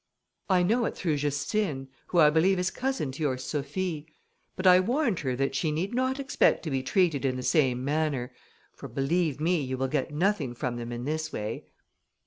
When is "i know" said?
0.49-0.85